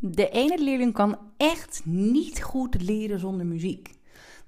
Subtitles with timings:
[0.00, 3.94] De ene leerling kan echt niet goed leren zonder muziek,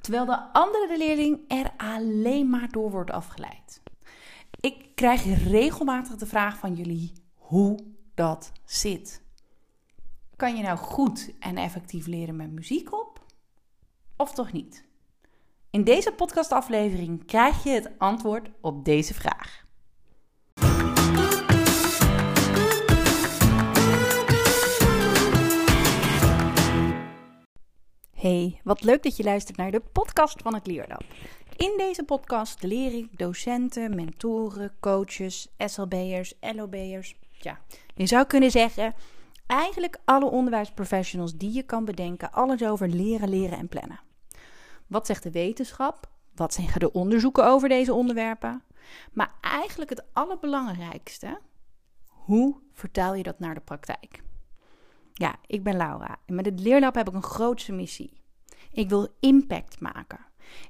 [0.01, 3.83] terwijl de andere leerling er alleen maar door wordt afgeleid.
[4.61, 7.79] Ik krijg regelmatig de vraag van jullie hoe
[8.15, 9.23] dat zit.
[10.37, 13.25] Kan je nou goed en effectief leren met muziek op?
[14.17, 14.85] Of toch niet?
[15.71, 19.67] In deze podcastaflevering krijg je het antwoord op deze vraag.
[28.21, 31.05] Hey, wat leuk dat je luistert naar de podcast van het Leerlab.
[31.57, 37.17] In deze podcast leer ik docenten, mentoren, coaches, SLB'ers, LOB'ers.
[37.31, 37.61] Ja,
[37.95, 38.95] je zou kunnen zeggen,
[39.47, 44.01] eigenlijk alle onderwijsprofessionals die je kan bedenken, alles over leren, leren en plannen.
[44.87, 46.11] Wat zegt de wetenschap?
[46.35, 48.63] Wat zeggen de onderzoeken over deze onderwerpen?
[49.13, 51.41] Maar eigenlijk het allerbelangrijkste,
[52.07, 54.23] hoe vertaal je dat naar de praktijk?
[55.21, 58.13] Ja, ik ben Laura en met het Leerlab heb ik een grootse missie.
[58.73, 60.19] Ik wil impact maken.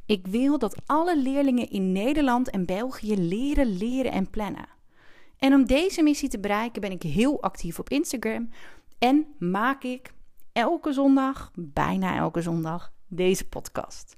[0.07, 4.69] Ik wil dat alle leerlingen in Nederland en België leren, leren en plannen.
[5.39, 8.51] En om deze missie te bereiken ben ik heel actief op Instagram
[8.99, 10.13] en maak ik
[10.53, 14.17] elke zondag, bijna elke zondag, deze podcast.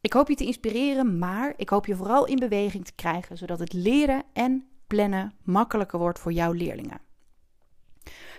[0.00, 3.58] Ik hoop je te inspireren, maar ik hoop je vooral in beweging te krijgen, zodat
[3.58, 7.00] het leren en plannen makkelijker wordt voor jouw leerlingen.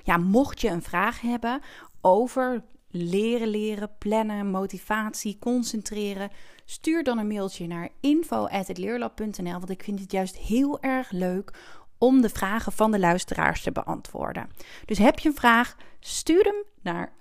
[0.05, 1.61] Ja, mocht je een vraag hebben
[2.01, 6.29] over leren, leren, plannen, motivatie, concentreren,
[6.65, 11.53] stuur dan een mailtje naar info@leerlab.nl, want ik vind het juist heel erg leuk
[11.97, 14.49] om de vragen van de luisteraars te beantwoorden.
[14.85, 17.13] Dus heb je een vraag, stuur hem naar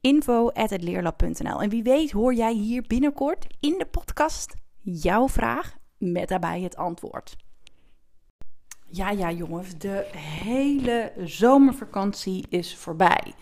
[0.00, 1.62] info@leerlab.nl.
[1.62, 6.76] En wie weet hoor jij hier binnenkort in de podcast jouw vraag met daarbij het
[6.76, 7.36] antwoord.
[8.92, 13.32] Ja, ja, jongens, de hele zomervakantie is voorbij.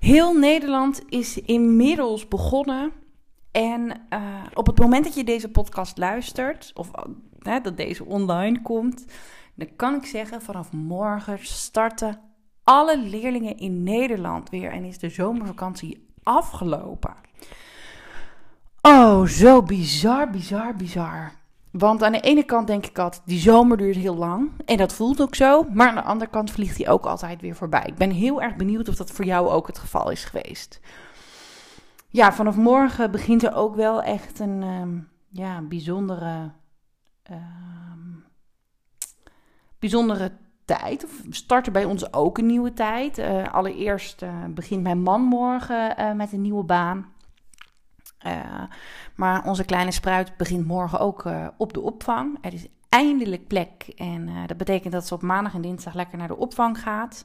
[0.00, 2.92] Heel Nederland is inmiddels begonnen.
[3.50, 6.90] En uh, op het moment dat je deze podcast luistert, of
[7.42, 9.04] uh, dat deze online komt,
[9.54, 12.20] dan kan ik zeggen: vanaf morgen starten
[12.64, 17.14] alle leerlingen in Nederland weer en is de zomervakantie afgelopen.
[18.82, 21.32] Oh, zo bizar, bizar, bizar.
[21.78, 24.50] Want aan de ene kant denk ik altijd, die zomer duurt heel lang.
[24.64, 25.66] En dat voelt ook zo.
[25.72, 27.84] Maar aan de andere kant vliegt hij ook altijd weer voorbij.
[27.86, 30.80] Ik ben heel erg benieuwd of dat voor jou ook het geval is geweest.
[32.08, 36.50] Ja, vanaf morgen begint er ook wel echt een um, ja, bijzondere,
[37.30, 38.24] um,
[39.78, 40.32] bijzondere
[40.64, 41.04] tijd.
[41.04, 43.18] Of starten bij ons ook een nieuwe tijd.
[43.18, 47.13] Uh, allereerst uh, begint mijn man morgen uh, met een nieuwe baan.
[48.26, 48.62] Uh,
[49.14, 52.38] maar onze kleine spruit begint morgen ook uh, op de opvang.
[52.40, 53.92] Er is eindelijk plek.
[53.96, 57.24] En uh, dat betekent dat ze op maandag en dinsdag lekker naar de opvang gaat.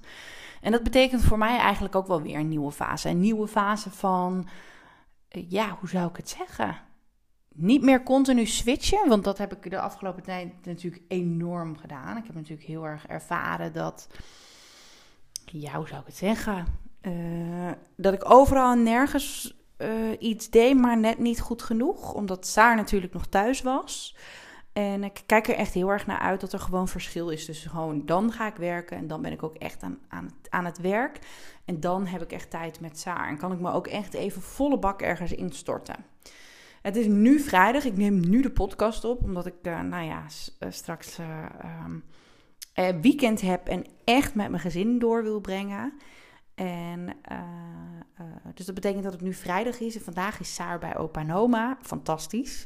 [0.62, 3.10] En dat betekent voor mij eigenlijk ook wel weer een nieuwe fase.
[3.10, 4.48] Een nieuwe fase van,
[5.30, 6.78] ja, hoe zou ik het zeggen?
[7.54, 12.18] Niet meer continu switchen, want dat heb ik de afgelopen tijd natuurlijk enorm gedaan.
[12.18, 14.08] Ik heb natuurlijk heel erg ervaren dat,
[15.46, 16.88] ja, hoe zou ik het zeggen?
[17.96, 22.14] dat ik overal en nergens uh, iets deed, maar net niet goed genoeg.
[22.14, 24.16] Omdat Saar natuurlijk nog thuis was.
[24.74, 27.46] En ik kijk er echt heel erg naar uit dat er gewoon verschil is.
[27.46, 30.50] Dus gewoon dan ga ik werken en dan ben ik ook echt aan, aan, het,
[30.50, 31.20] aan het werk.
[31.66, 33.28] En dan heb ik echt tijd met Saar.
[33.28, 36.06] En kan ik me ook echt even volle bak ergens instorten.
[36.82, 37.84] Het is nu vrijdag.
[37.84, 39.24] Ik neem nu de podcast op.
[39.24, 40.24] Omdat ik, uh, nou ja,
[40.60, 42.04] uh, straks um,
[43.02, 45.94] weekend heb en echt met mijn gezin door wil brengen.
[46.60, 47.00] En
[47.32, 47.38] uh,
[48.20, 49.96] uh, dus dat betekent dat het nu vrijdag is.
[49.96, 51.78] En vandaag is Saar bij opa en.
[51.82, 52.66] Fantastisch.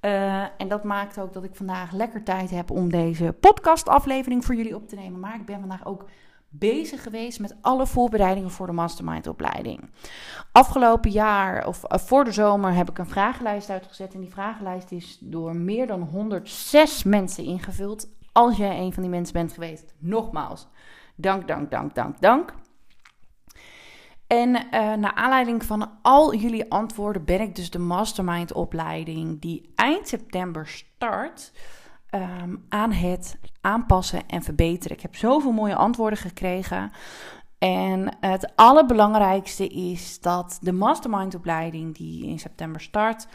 [0.00, 4.54] Uh, en dat maakt ook dat ik vandaag lekker tijd heb om deze podcastaflevering voor
[4.54, 5.20] jullie op te nemen.
[5.20, 6.04] Maar ik ben vandaag ook
[6.48, 9.90] bezig geweest met alle voorbereidingen voor de mastermind opleiding.
[10.52, 14.14] Afgelopen jaar, of voor de zomer, heb ik een vragenlijst uitgezet.
[14.14, 18.08] En die vragenlijst is door meer dan 106 mensen ingevuld.
[18.32, 20.68] Als jij een van die mensen bent geweest, nogmaals,
[21.14, 22.54] dank, dank, dank, dank, dank.
[24.34, 24.60] En uh,
[24.94, 30.66] naar aanleiding van al jullie antwoorden ben ik dus de mastermind opleiding die eind september
[30.66, 31.52] start
[32.14, 34.96] um, aan het aanpassen en verbeteren.
[34.96, 36.92] Ik heb zoveel mooie antwoorden gekregen.
[37.58, 43.26] En het allerbelangrijkste is dat de mastermind opleiding die in september start,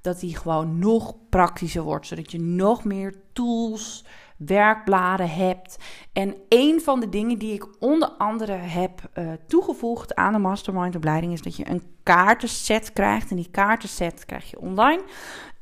[0.00, 4.04] dat die gewoon nog praktischer wordt, zodat je nog meer tools
[4.38, 5.78] werkbladen hebt.
[6.12, 10.96] En een van de dingen die ik onder andere heb uh, toegevoegd aan de mastermind
[10.96, 13.30] opleiding is dat je een kaartenset krijgt.
[13.30, 15.02] En die kaartenset krijg je online,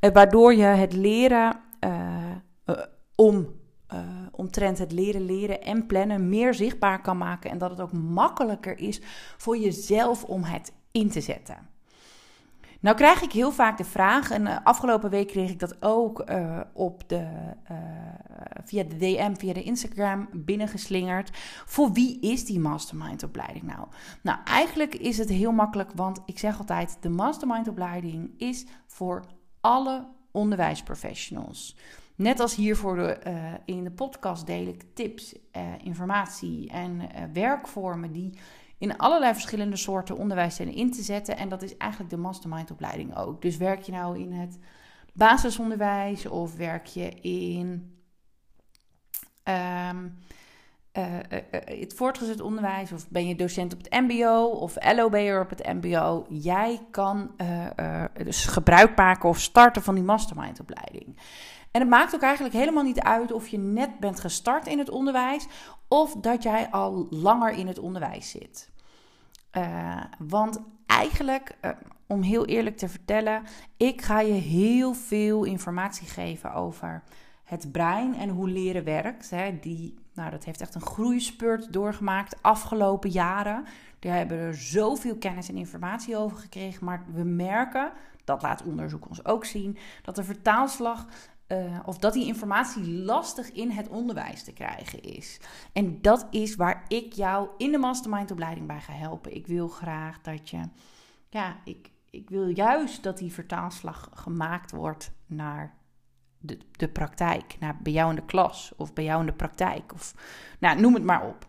[0.00, 2.78] uh, waardoor je het leren uh,
[3.14, 3.62] om
[4.30, 7.50] omtrent het leren, leren en plannen meer zichtbaar kan maken.
[7.50, 9.00] En dat het ook makkelijker is
[9.36, 11.73] voor jezelf om het in te zetten.
[12.84, 16.30] Nou krijg ik heel vaak de vraag, en uh, afgelopen week kreeg ik dat ook
[16.30, 17.26] uh, op de,
[17.70, 17.78] uh,
[18.64, 21.30] via de DM, via de Instagram binnengeslingerd.
[21.66, 23.86] Voor wie is die mastermind opleiding nou?
[24.22, 29.24] Nou, eigenlijk is het heel makkelijk, want ik zeg altijd, de mastermind opleiding is voor
[29.60, 31.76] alle onderwijsprofessionals.
[32.14, 33.18] Net als hier voor de,
[33.64, 35.34] in de podcast deel ik tips,
[35.82, 37.00] informatie en
[37.32, 38.38] werkvormen die
[38.78, 41.36] in allerlei verschillende soorten onderwijs zijn in te zetten.
[41.36, 43.42] En dat is eigenlijk de mastermind opleiding ook.
[43.42, 44.58] Dus werk je nou in het
[45.12, 47.98] basisonderwijs of werk je in
[49.44, 50.18] um,
[50.92, 51.20] uh, uh,
[51.64, 56.26] het voortgezet onderwijs of ben je docent op het MBO of LOB'er op het MBO.
[56.28, 57.30] Jij kan
[58.24, 61.16] dus gebruik maken of starten van die mastermind opleiding.
[61.74, 64.90] En het maakt ook eigenlijk helemaal niet uit of je net bent gestart in het
[64.90, 65.46] onderwijs
[65.88, 68.70] of dat jij al langer in het onderwijs zit.
[69.52, 71.70] Uh, want eigenlijk, uh,
[72.06, 73.42] om heel eerlijk te vertellen,
[73.76, 77.02] ik ga je heel veel informatie geven over
[77.44, 79.30] het brein en hoe leren werkt.
[79.30, 79.58] Hè.
[79.60, 83.64] Die, nou, dat heeft echt een groeispurt doorgemaakt afgelopen jaren.
[83.98, 86.84] Daar hebben er zoveel kennis en informatie over gekregen.
[86.84, 87.92] Maar we merken,
[88.24, 91.06] dat laat onderzoek ons ook zien, dat de vertaalslag
[91.48, 95.40] uh, of dat die informatie lastig in het onderwijs te krijgen is.
[95.72, 99.34] En dat is waar ik jou in de mastermind opleiding bij ga helpen.
[99.34, 100.68] Ik wil graag dat je,
[101.28, 105.74] ja, ik, ik wil juist dat die vertaalslag gemaakt wordt naar
[106.38, 109.92] de, de praktijk, naar bij jou in de klas of bij jou in de praktijk
[109.92, 110.14] of
[110.58, 111.46] nou, noem het maar op.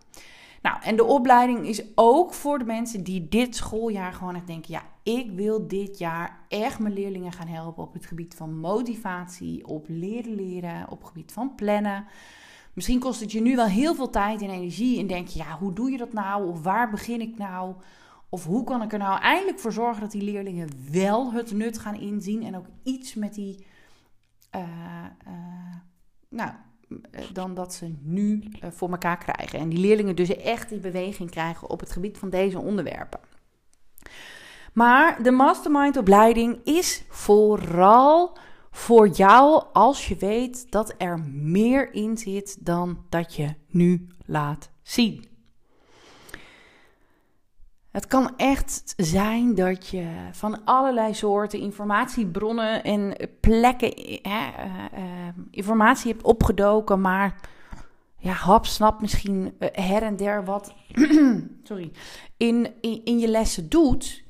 [0.62, 4.72] Nou, en de opleiding is ook voor de mensen die dit schooljaar gewoon echt denken:
[4.72, 9.66] ja, ik wil dit jaar echt mijn leerlingen gaan helpen op het gebied van motivatie,
[9.66, 12.06] op leren leren, op het gebied van plannen.
[12.72, 15.58] Misschien kost het je nu wel heel veel tijd en energie en denk je: ja,
[15.58, 16.48] hoe doe je dat nou?
[16.48, 17.74] Of waar begin ik nou?
[18.28, 21.78] Of hoe kan ik er nou eindelijk voor zorgen dat die leerlingen wel het nut
[21.78, 23.66] gaan inzien en ook iets met die.
[24.56, 24.62] Uh,
[25.26, 25.76] uh,
[26.28, 26.50] nou,
[27.10, 29.58] eh, dan dat ze nu voor elkaar krijgen.
[29.58, 33.20] En die leerlingen dus echt in beweging krijgen op het gebied van deze onderwerpen.
[34.76, 38.36] Maar de mastermind opleiding is vooral
[38.70, 44.70] voor jou als je weet dat er meer in zit dan dat je nu laat
[44.82, 45.24] zien.
[47.90, 54.38] Het kan echt zijn dat je van allerlei soorten informatiebronnen en plekken uh, uh,
[55.50, 57.40] informatie hebt opgedoken, maar
[58.16, 60.74] ja, hap, snap misschien uh, her en der wat
[61.62, 61.90] sorry,
[62.36, 64.24] in, in, je lessen doet.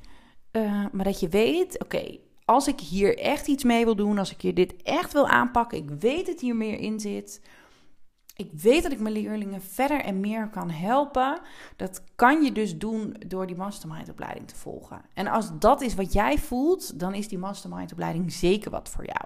[0.91, 4.41] Maar dat je weet, oké, als ik hier echt iets mee wil doen, als ik
[4.41, 7.41] hier dit echt wil aanpakken, ik weet dat hier meer in zit
[8.37, 11.39] ik weet dat ik mijn leerlingen verder en meer kan helpen.
[11.75, 15.01] Dat kan je dus doen door die mastermind opleiding te volgen.
[15.13, 19.05] En als dat is wat jij voelt, dan is die mastermind opleiding zeker wat voor
[19.05, 19.25] jou.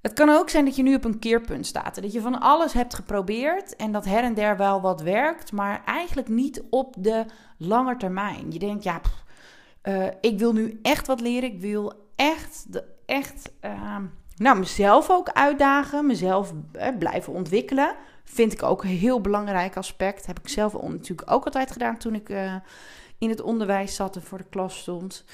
[0.00, 2.02] Het kan ook zijn dat je nu op een keerpunt staat.
[2.02, 5.84] Dat je van alles hebt geprobeerd en dat her en der wel wat werkt, maar
[5.84, 7.24] eigenlijk niet op de
[7.58, 8.50] lange termijn.
[8.50, 9.00] Je denkt, ja,
[9.82, 11.52] uh, ik wil nu echt wat leren.
[11.52, 13.96] Ik wil echt, de, echt uh,
[14.36, 17.94] nou, mezelf ook uitdagen, mezelf eh, blijven ontwikkelen.
[18.24, 20.26] Vind ik ook een heel belangrijk aspect.
[20.26, 22.54] Heb ik zelf natuurlijk ook altijd gedaan toen ik uh,
[23.18, 25.24] in het onderwijs zat en voor de klas stond.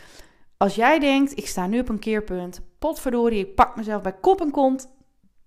[0.56, 4.40] Als jij denkt, ik sta nu op een keerpunt, potverdorie, ik pak mezelf bij kop
[4.40, 4.88] en kont,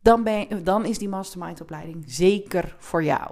[0.02, 3.32] dan, ben, dan is die mastermind opleiding zeker voor jou.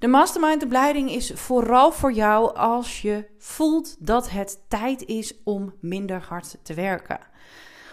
[0.00, 5.74] De mastermind opleiding is vooral voor jou als je voelt dat het tijd is om
[5.80, 7.18] minder hard te werken.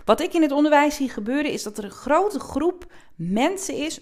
[0.06, 4.02] Wat ik in het onderwijs zie gebeuren is dat er een grote groep mensen is,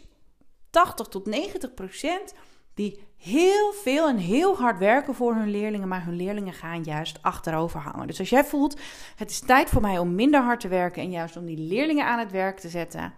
[0.69, 2.33] 80 tot 90 procent,
[2.73, 7.21] die heel veel en heel hard werken voor hun leerlingen, maar hun leerlingen gaan juist
[7.21, 8.07] achterover hangen.
[8.07, 8.79] Dus als jij voelt,
[9.15, 12.05] het is tijd voor mij om minder hard te werken en juist om die leerlingen
[12.05, 13.13] aan het werk te zetten,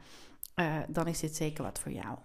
[0.55, 2.17] uh, dan is dit zeker wat voor jou.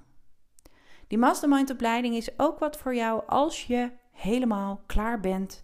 [1.13, 5.61] Die mastermind opleiding is ook wat voor jou als je helemaal klaar bent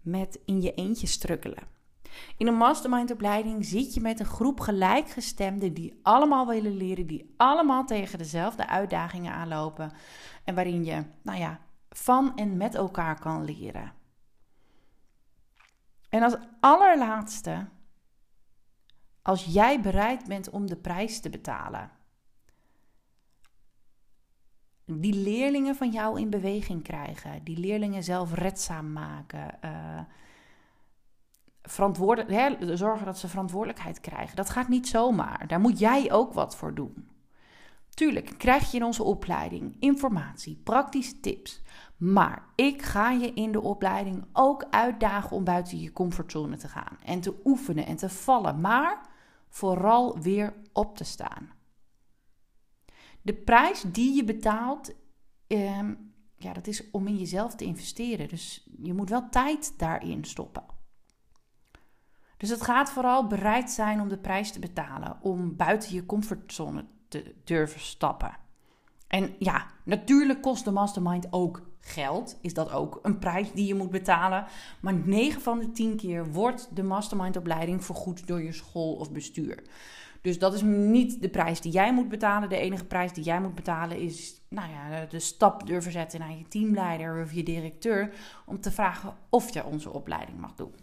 [0.00, 1.62] met in je eentje struggelen.
[2.36, 7.84] In een mastermind-opleiding zit je met een groep gelijkgestemden die allemaal willen leren, die allemaal
[7.84, 9.92] tegen dezelfde uitdagingen aanlopen
[10.44, 13.92] en waarin je, nou ja, van en met elkaar kan leren.
[16.08, 17.68] En als allerlaatste,
[19.22, 21.90] als jij bereid bent om de prijs te betalen,
[24.84, 29.58] die leerlingen van jou in beweging krijgen, die leerlingen zelf redzaam maken.
[29.64, 30.00] Uh,
[32.26, 34.36] hè, zorgen dat ze verantwoordelijkheid krijgen.
[34.36, 35.46] Dat gaat niet zomaar.
[35.46, 37.10] Daar moet jij ook wat voor doen.
[37.94, 41.62] Tuurlijk krijg je in onze opleiding informatie, praktische tips.
[41.96, 46.98] Maar ik ga je in de opleiding ook uitdagen om buiten je comfortzone te gaan.
[47.04, 48.60] En te oefenen en te vallen.
[48.60, 49.00] Maar
[49.48, 51.50] vooral weer op te staan.
[53.22, 54.94] De prijs die je betaalt,
[55.46, 55.94] ehm,
[56.36, 58.28] ja, dat is om in jezelf te investeren.
[58.28, 60.64] Dus je moet wel tijd daarin stoppen.
[62.36, 66.84] Dus het gaat vooral bereid zijn om de prijs te betalen, om buiten je comfortzone
[67.08, 68.36] te durven stappen.
[69.08, 72.38] En ja, natuurlijk kost de mastermind ook geld.
[72.40, 74.46] Is dat ook een prijs die je moet betalen.
[74.80, 79.12] Maar 9 van de 10 keer wordt de mastermind opleiding vergoed door je school of
[79.12, 79.62] bestuur.
[80.22, 82.48] Dus dat is niet de prijs die jij moet betalen.
[82.48, 86.36] De enige prijs die jij moet betalen is nou ja, de stap durven zetten naar
[86.36, 88.14] je teamleider of je directeur.
[88.46, 90.74] Om te vragen of je onze opleiding mag doen.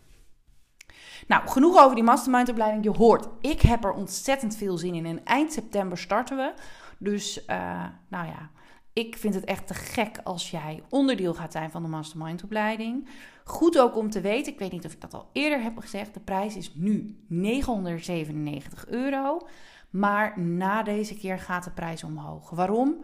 [1.27, 2.84] Nou, genoeg over die mastermind opleiding.
[2.84, 5.05] Je hoort, ik heb er ontzettend veel zin in.
[5.05, 6.53] En eind september starten we.
[6.98, 8.50] Dus, uh, nou ja,
[8.93, 13.08] ik vind het echt te gek als jij onderdeel gaat zijn van de mastermind opleiding.
[13.43, 16.13] Goed ook om te weten, ik weet niet of ik dat al eerder heb gezegd,
[16.13, 19.48] de prijs is nu 997 euro.
[19.89, 22.50] Maar na deze keer gaat de prijs omhoog.
[22.50, 23.03] Waarom?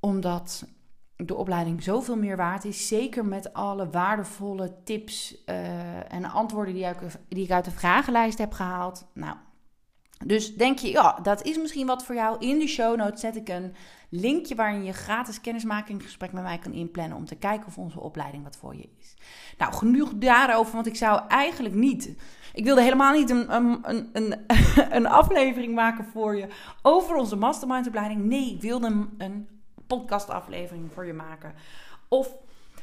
[0.00, 0.66] Omdat
[1.16, 2.88] de opleiding zoveel meer waard is.
[2.88, 6.96] Zeker met alle waardevolle tips uh, en antwoorden die ik,
[7.28, 9.06] die ik uit de vragenlijst heb gehaald.
[9.14, 9.36] Nou,
[10.24, 12.36] dus denk je, ja, dat is misschien wat voor jou.
[12.38, 13.74] In de show notes zet ik een
[14.14, 18.42] linkje waarin je gratis kennismakingsgesprek met mij kan inplannen om te kijken of onze opleiding
[18.42, 19.14] wat voor je is.
[19.58, 22.16] Nou, genoeg daarover, want ik zou eigenlijk niet.
[22.52, 24.34] Ik wilde helemaal niet een, een, een,
[24.90, 26.48] een aflevering maken voor je
[26.82, 28.24] over onze mastermind opleiding.
[28.24, 29.48] Nee, ik wilde een, een
[29.86, 31.54] podcastaflevering voor je maken.
[32.08, 32.36] Of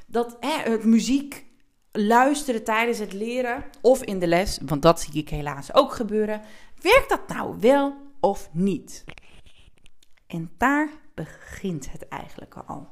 [0.07, 1.45] dat hè, het muziek
[1.91, 6.41] luisteren tijdens het leren of in de les, want dat zie ik helaas ook gebeuren.
[6.81, 9.03] Werkt dat nou wel of niet?
[10.27, 10.89] En daar
[11.23, 12.87] begint het eigenlijk al.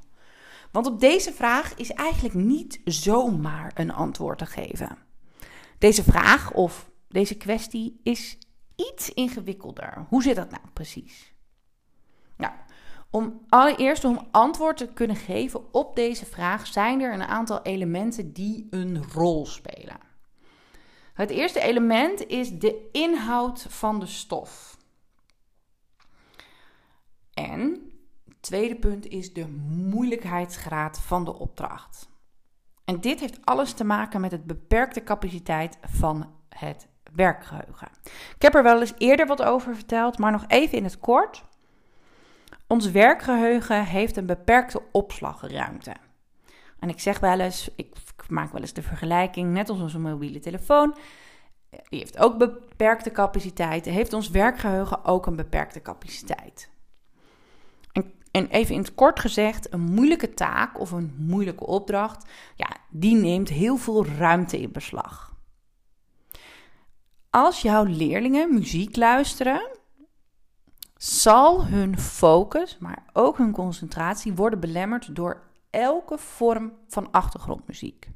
[0.71, 4.97] Want op deze vraag is eigenlijk niet zomaar een antwoord te geven.
[5.77, 8.37] Deze vraag of deze kwestie is
[8.75, 10.05] iets ingewikkelder.
[10.09, 11.33] Hoe zit dat nou precies?
[12.37, 12.53] Nou,
[13.09, 18.33] om allereerst om antwoord te kunnen geven op deze vraag zijn er een aantal elementen
[18.33, 19.99] die een rol spelen.
[21.13, 24.77] Het eerste element is de inhoud van de stof.
[27.33, 27.86] En
[28.39, 32.09] tweede punt is de moeilijkheidsgraad van de opdracht.
[32.85, 37.87] En dit heeft alles te maken met het beperkte capaciteit van het werkgeheugen.
[38.35, 41.43] Ik heb er wel eens eerder wat over verteld, maar nog even in het kort.
[42.67, 45.95] Ons werkgeheugen heeft een beperkte opslagruimte.
[46.79, 47.95] En ik zeg wel eens, ik
[48.27, 50.97] maak wel eens de vergelijking, net als onze mobiele telefoon.
[51.69, 53.85] Die heeft ook beperkte capaciteit.
[53.85, 56.69] Heeft ons werkgeheugen ook een beperkte capaciteit?
[58.37, 62.69] En, en even in het kort gezegd, een moeilijke taak of een moeilijke opdracht, ja,
[62.89, 65.35] die neemt heel veel ruimte in beslag.
[67.29, 69.67] Als jouw leerlingen muziek luisteren,
[70.97, 78.09] zal hun focus, maar ook hun concentratie worden belemmerd door elke vorm van achtergrondmuziek.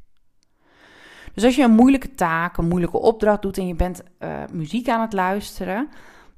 [1.33, 4.89] Dus als je een moeilijke taak, een moeilijke opdracht doet en je bent uh, muziek
[4.89, 5.89] aan het luisteren,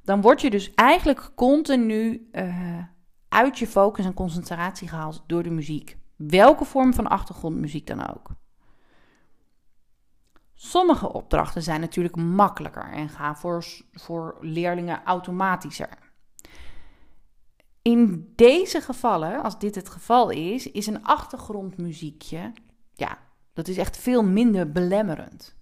[0.02, 2.78] dan word je dus eigenlijk continu uh,
[3.34, 5.98] uit je focus en concentratie gehaald door de muziek.
[6.16, 8.30] Welke vorm van achtergrondmuziek dan ook.
[10.54, 15.98] Sommige opdrachten zijn natuurlijk makkelijker en gaan voor, voor leerlingen automatischer.
[17.82, 22.52] In deze gevallen, als dit het geval is, is een achtergrondmuziekje,
[22.92, 23.18] ja,
[23.52, 25.56] dat is echt veel minder belemmerend.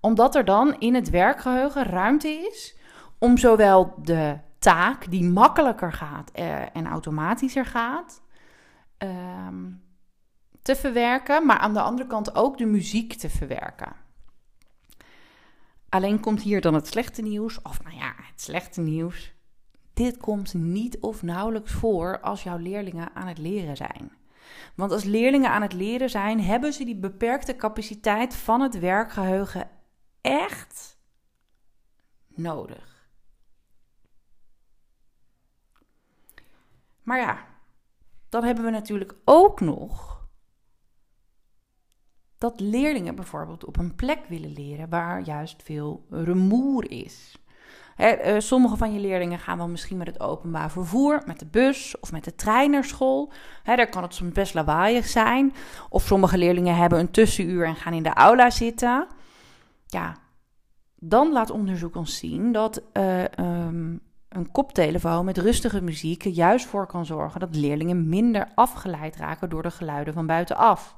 [0.00, 2.76] Omdat er dan in het werkgeheugen ruimte is
[3.18, 8.22] om zowel de taak die makkelijker gaat eh, en automatischer gaat,
[8.98, 9.70] ehm,
[10.62, 13.92] te verwerken, maar aan de andere kant ook de muziek te verwerken.
[15.88, 19.34] Alleen komt hier dan het slechte nieuws, of nou ja, het slechte nieuws.
[19.94, 24.12] Dit komt niet of nauwelijks voor als jouw leerlingen aan het leren zijn.
[24.74, 29.68] Want als leerlingen aan het leren zijn, hebben ze die beperkte capaciteit van het werkgeheugen
[30.20, 30.98] echt
[32.34, 32.95] nodig.
[37.06, 37.38] Maar ja,
[38.28, 40.24] dan hebben we natuurlijk ook nog
[42.38, 47.38] dat leerlingen bijvoorbeeld op een plek willen leren waar juist veel rumoer is.
[47.96, 52.00] Eh, sommige van je leerlingen gaan wel misschien met het openbaar vervoer, met de bus
[52.00, 53.32] of met de trein naar school.
[53.64, 55.54] daar kan het soms best lawaaiig zijn.
[55.88, 59.06] Of sommige leerlingen hebben een tussenuur en gaan in de aula zitten.
[59.86, 60.16] Ja,
[60.94, 63.24] dan laat onderzoek ons zien dat uh,
[64.36, 69.48] een koptelefoon met rustige muziek er juist voor kan zorgen dat leerlingen minder afgeleid raken
[69.48, 70.96] door de geluiden van buitenaf,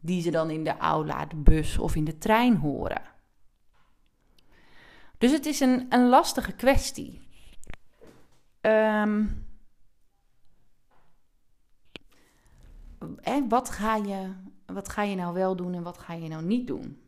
[0.00, 3.02] die ze dan in de aula, de bus of in de trein horen.
[5.18, 7.28] Dus het is een, een lastige kwestie.
[13.20, 14.32] En wat ga, je,
[14.66, 17.05] wat ga je nou wel doen en wat ga je nou niet doen?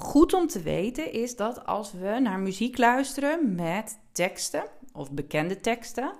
[0.00, 5.60] Goed om te weten is dat als we naar muziek luisteren met teksten of bekende
[5.60, 6.12] teksten,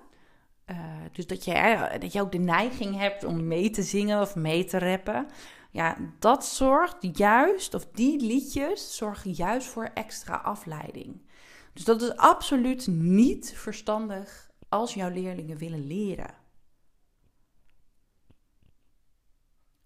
[0.67, 0.77] uh,
[1.13, 4.65] dus dat je, dat je ook de neiging hebt om mee te zingen of mee
[4.65, 5.27] te rappen,
[5.71, 11.23] ja, dat zorgt juist, of die liedjes zorgen juist voor extra afleiding.
[11.73, 16.35] Dus dat is absoluut niet verstandig als jouw leerlingen willen leren.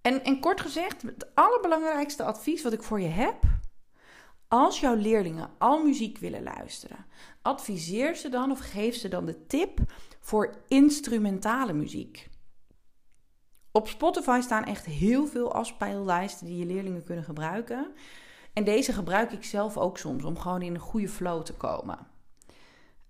[0.01, 3.37] En, en kort gezegd, het allerbelangrijkste advies wat ik voor je heb,
[4.55, 7.07] als jouw leerlingen al muziek willen luisteren,
[7.43, 9.79] adviseer ze dan of geef ze dan de tip
[10.21, 12.29] voor instrumentale muziek.
[13.71, 17.93] Op Spotify staan echt heel veel afspeellijsten die je leerlingen kunnen gebruiken.
[18.53, 21.99] En deze gebruik ik zelf ook soms om gewoon in een goede flow te komen.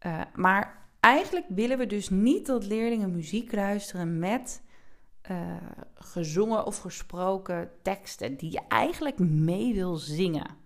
[0.07, 4.63] Uh, maar eigenlijk willen we dus niet dat leerlingen muziek luisteren met
[5.31, 5.57] uh,
[5.95, 10.63] gezongen of gesproken teksten die je eigenlijk mee wil zingen.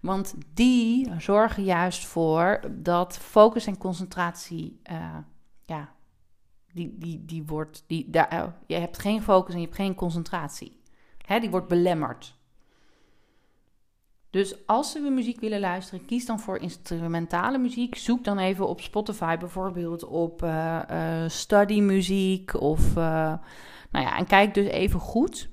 [0.00, 5.16] Want die zorgen juist voor dat focus en concentratie, uh,
[5.64, 5.92] ja,
[6.72, 9.94] die, die, die wordt, die, daar, uh, je hebt geen focus en je hebt geen
[9.94, 10.80] concentratie.
[11.26, 12.36] Hè, die wordt belemmerd.
[14.30, 17.94] Dus als ze muziek willen luisteren, kies dan voor instrumentale muziek.
[17.96, 20.46] Zoek dan even op Spotify bijvoorbeeld op
[21.26, 22.94] study muziek of, uh,
[23.90, 25.48] nou ja, en kijk dus even goed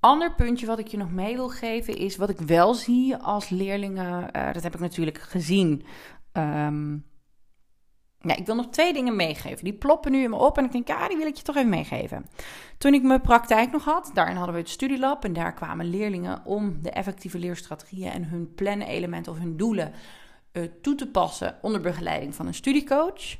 [0.00, 3.48] Ander puntje wat ik je nog mee wil geven is wat ik wel zie als
[3.48, 4.36] leerlingen.
[4.36, 5.84] Uh, dat heb ik natuurlijk gezien.
[8.22, 9.64] Ja, ik wil nog twee dingen meegeven.
[9.64, 11.56] Die ploppen nu in me op en ik denk, ja, die wil ik je toch
[11.56, 12.26] even meegeven.
[12.78, 16.44] Toen ik mijn praktijk nog had, daarin hadden we het studielab en daar kwamen leerlingen
[16.44, 19.92] om de effectieve leerstrategieën en hun planelementen of hun doelen
[20.52, 23.36] uh, toe te passen onder begeleiding van een studiecoach.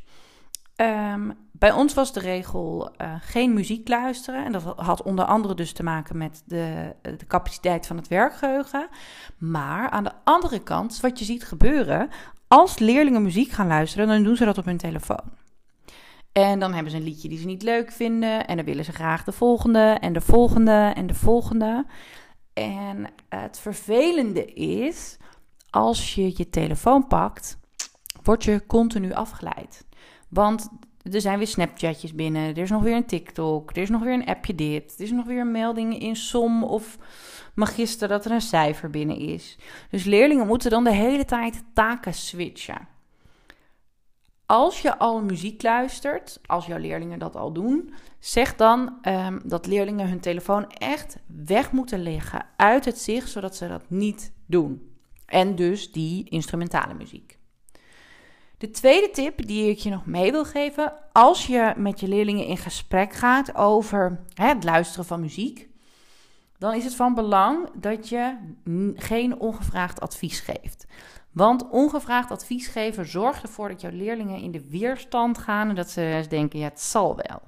[0.76, 4.44] Um, bij ons was de regel uh, geen muziek luisteren.
[4.44, 8.88] En dat had onder andere dus te maken met de, de capaciteit van het werkgeheugen.
[9.38, 12.08] Maar aan de andere kant, wat je ziet gebeuren,
[12.48, 15.24] als leerlingen muziek gaan luisteren, dan doen ze dat op hun telefoon.
[16.32, 18.46] En dan hebben ze een liedje die ze niet leuk vinden.
[18.46, 21.86] En dan willen ze graag de volgende en de volgende en de volgende.
[22.52, 25.16] En het vervelende is,
[25.70, 27.58] als je je telefoon pakt,
[28.22, 29.86] word je continu afgeleid.
[30.28, 30.68] Want
[31.02, 32.48] er zijn weer Snapchatjes binnen.
[32.48, 33.70] Er is nog weer een TikTok.
[33.70, 34.94] Er is nog weer een appje dit.
[34.98, 36.98] Er is nog weer een melding in som of
[37.54, 39.58] magister dat er een cijfer binnen is.
[39.90, 42.88] Dus leerlingen moeten dan de hele tijd taken switchen.
[44.46, 49.66] Als je al muziek luistert, als jouw leerlingen dat al doen, zeg dan ehm, dat
[49.66, 54.94] leerlingen hun telefoon echt weg moeten leggen uit het zicht, zodat ze dat niet doen.
[55.26, 57.39] En dus die instrumentale muziek.
[58.60, 62.46] De tweede tip die ik je nog mee wil geven, als je met je leerlingen
[62.46, 65.68] in gesprek gaat over het luisteren van muziek,
[66.58, 68.36] dan is het van belang dat je
[68.94, 70.86] geen ongevraagd advies geeft.
[71.32, 75.90] Want ongevraagd advies geven zorgt ervoor dat jouw leerlingen in de weerstand gaan en dat
[75.90, 77.42] ze denken, ja, het zal wel.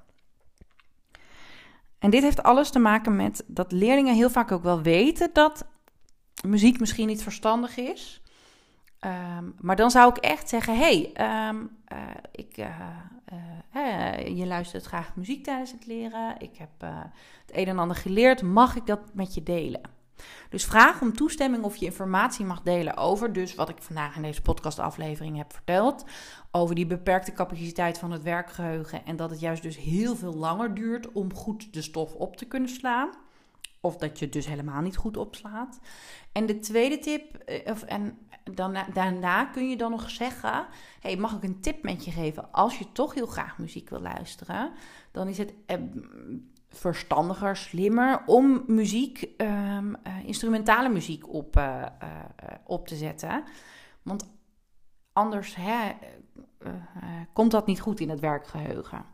[1.98, 5.66] En dit heeft alles te maken met dat leerlingen heel vaak ook wel weten dat
[6.46, 8.21] muziek misschien niet verstandig is.
[9.04, 11.12] Um, maar dan zou ik echt zeggen: hey,
[11.48, 11.98] um, uh,
[12.32, 12.66] ik, uh,
[13.76, 16.34] uh, je luistert graag muziek tijdens het leren.
[16.38, 18.42] Ik heb het een en ander geleerd.
[18.42, 19.80] Mag ik dat met je delen?
[20.48, 24.22] Dus vraag om toestemming of je informatie mag delen over, dus wat ik vandaag in
[24.22, 26.04] deze podcastaflevering heb verteld,
[26.50, 30.74] over die beperkte capaciteit van het werkgeheugen en dat het juist dus heel veel langer
[30.74, 33.10] duurt om goed de stof op te kunnen slaan.
[33.84, 35.80] Of dat je dus helemaal niet goed opslaat.
[36.32, 40.66] En de tweede tip, of, en dan, daarna kun je dan nog zeggen:
[41.00, 42.52] hey, mag ik een tip met je geven?
[42.52, 44.72] Als je toch heel graag muziek wil luisteren,
[45.10, 45.76] dan is het eh,
[46.68, 51.62] verstandiger, slimmer om muziek, ehm, eh, instrumentale muziek op,
[52.64, 53.44] op te zetten.
[54.02, 54.28] Want
[55.12, 55.92] anders hè,
[57.32, 59.04] komt dat niet goed in het werkgeheugen.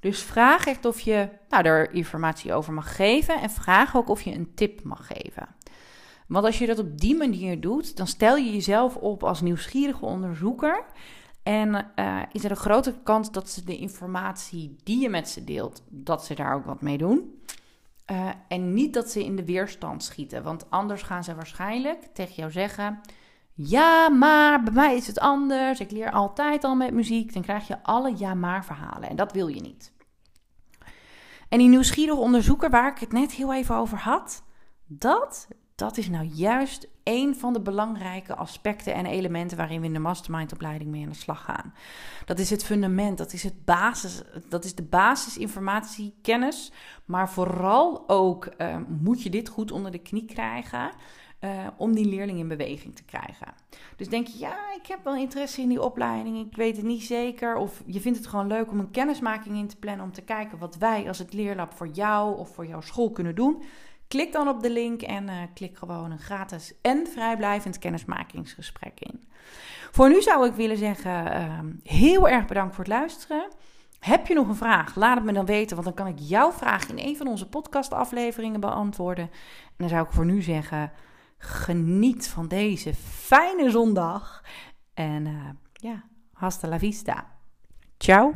[0.00, 4.22] Dus vraag echt of je nou, er informatie over mag geven en vraag ook of
[4.22, 5.48] je een tip mag geven.
[6.26, 10.04] Want als je dat op die manier doet, dan stel je jezelf op als nieuwsgierige
[10.04, 10.84] onderzoeker.
[11.42, 15.44] En uh, is er een grote kans dat ze de informatie die je met ze
[15.44, 17.40] deelt, dat ze daar ook wat mee doen.
[18.04, 22.34] Eh, en niet dat ze in de weerstand schieten, want anders gaan ze waarschijnlijk tegen
[22.34, 23.00] jou zeggen:
[23.58, 25.80] Ja, maar bij mij is het anders.
[25.80, 27.32] Ik leer altijd al met muziek.
[27.32, 29.92] Dan krijg je alle ja-maar verhalen en dat wil je niet.
[31.48, 34.42] En die nieuwsgierige onderzoeker waar ik het net heel even over had,
[34.86, 39.92] dat, dat is nou juist een van de belangrijke aspecten en elementen waarin we in
[39.92, 41.74] de mastermindopleiding mee aan de slag gaan.
[42.24, 46.72] Dat is het fundament, dat is, het basis, dat is de basisinformatie, kennis,
[47.04, 50.90] maar vooral ook uh, moet je dit goed onder de knie krijgen.
[51.40, 53.54] Uh, om die leerling in beweging te krijgen.
[53.96, 57.02] Dus denk je, ja, ik heb wel interesse in die opleiding, ik weet het niet
[57.02, 57.56] zeker.
[57.56, 60.58] Of je vindt het gewoon leuk om een kennismaking in te plannen om te kijken
[60.58, 63.62] wat wij als het leerlab voor jou of voor jouw school kunnen doen.
[64.08, 69.22] Klik dan op de link en uh, klik gewoon een gratis en vrijblijvend kennismakingsgesprek in.
[69.90, 73.48] Voor nu zou ik willen zeggen, uh, heel erg bedankt voor het luisteren.
[73.98, 74.94] Heb je nog een vraag?
[74.94, 77.48] Laat het me dan weten, want dan kan ik jouw vraag in een van onze
[77.48, 79.24] podcastafleveringen beantwoorden.
[79.24, 80.92] En dan zou ik voor nu zeggen,
[81.38, 84.42] geniet van deze fijne zondag.
[84.94, 87.26] En uh, ja, hasta la vista.
[87.98, 88.34] Ciao.